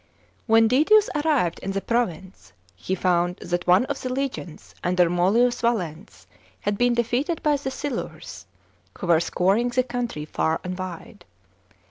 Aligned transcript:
§9. 0.03 0.07
When 0.47 0.67
Didius 0.67 1.11
arrived 1.13 1.59
in 1.59 1.73
the 1.73 1.79
pro 1.79 2.07
v 2.07 2.11
i 2.13 2.21
nee, 2.21 2.31
he 2.75 2.95
found 2.95 3.35
that 3.35 3.67
one 3.67 3.85
of 3.85 4.01
the 4.01 4.11
legions 4.11 4.73
under 4.83 5.11
Manlius 5.11 5.61
Valens 5.61 6.25
had 6.61 6.75
been 6.75 6.95
defeated 6.95 7.43
by 7.43 7.55
the 7.55 7.69
Silur* 7.69 8.17
s, 8.17 8.47
who 8.97 9.05
were 9.05 9.19
scouring 9.19 9.69
the 9.69 9.83
country 9.83 10.25
far 10.25 10.59
and 10.63 10.75
wide. 10.79 11.23